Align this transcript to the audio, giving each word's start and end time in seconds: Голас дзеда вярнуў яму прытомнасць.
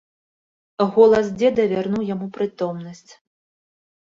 Голас 0.95 1.29
дзеда 1.35 1.67
вярнуў 1.73 2.03
яму 2.13 2.31
прытомнасць. 2.39 3.11